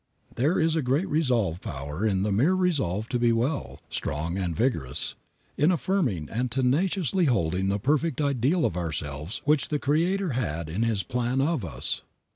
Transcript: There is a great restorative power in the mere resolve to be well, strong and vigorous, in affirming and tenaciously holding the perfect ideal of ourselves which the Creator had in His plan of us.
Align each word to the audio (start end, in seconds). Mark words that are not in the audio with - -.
There 0.35 0.59
is 0.59 0.75
a 0.75 0.81
great 0.81 1.07
restorative 1.07 1.61
power 1.61 2.03
in 2.07 2.23
the 2.23 2.31
mere 2.31 2.55
resolve 2.55 3.07
to 3.09 3.19
be 3.19 3.31
well, 3.31 3.79
strong 3.87 4.35
and 4.35 4.55
vigorous, 4.55 5.13
in 5.57 5.69
affirming 5.71 6.27
and 6.27 6.49
tenaciously 6.49 7.25
holding 7.25 7.67
the 7.67 7.77
perfect 7.77 8.19
ideal 8.19 8.65
of 8.65 8.75
ourselves 8.75 9.43
which 9.45 9.67
the 9.67 9.77
Creator 9.77 10.31
had 10.31 10.69
in 10.69 10.81
His 10.81 11.03
plan 11.03 11.39
of 11.39 11.63
us. 11.63 12.01